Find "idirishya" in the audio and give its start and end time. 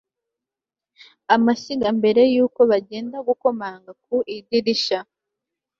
4.35-4.99